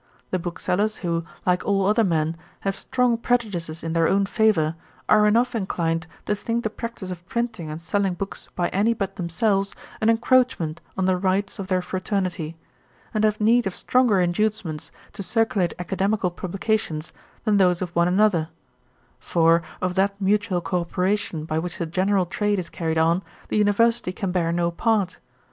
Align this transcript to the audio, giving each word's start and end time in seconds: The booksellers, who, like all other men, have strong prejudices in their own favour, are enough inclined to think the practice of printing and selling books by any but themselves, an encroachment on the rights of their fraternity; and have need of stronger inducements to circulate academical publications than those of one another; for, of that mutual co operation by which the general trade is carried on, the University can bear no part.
The 0.31 0.39
booksellers, 0.39 0.97
who, 1.05 1.25
like 1.45 1.63
all 1.63 1.85
other 1.85 2.03
men, 2.03 2.35
have 2.61 2.75
strong 2.75 3.19
prejudices 3.19 3.83
in 3.83 3.93
their 3.93 4.07
own 4.07 4.25
favour, 4.25 4.73
are 5.07 5.27
enough 5.27 5.53
inclined 5.53 6.07
to 6.25 6.33
think 6.33 6.63
the 6.63 6.71
practice 6.71 7.11
of 7.11 7.23
printing 7.29 7.69
and 7.69 7.79
selling 7.79 8.15
books 8.15 8.49
by 8.55 8.69
any 8.69 8.95
but 8.95 9.15
themselves, 9.17 9.75
an 10.01 10.09
encroachment 10.09 10.81
on 10.97 11.05
the 11.05 11.17
rights 11.17 11.59
of 11.59 11.67
their 11.67 11.83
fraternity; 11.83 12.57
and 13.13 13.23
have 13.23 13.39
need 13.39 13.67
of 13.67 13.75
stronger 13.75 14.19
inducements 14.19 14.89
to 15.13 15.21
circulate 15.21 15.75
academical 15.77 16.31
publications 16.31 17.13
than 17.45 17.57
those 17.57 17.79
of 17.79 17.95
one 17.95 18.07
another; 18.07 18.49
for, 19.19 19.61
of 19.83 19.93
that 19.93 20.19
mutual 20.19 20.61
co 20.61 20.81
operation 20.81 21.45
by 21.45 21.59
which 21.59 21.77
the 21.77 21.85
general 21.85 22.25
trade 22.25 22.57
is 22.57 22.71
carried 22.71 22.97
on, 22.97 23.21
the 23.49 23.57
University 23.57 24.11
can 24.11 24.31
bear 24.31 24.51
no 24.51 24.71
part. 24.71 25.19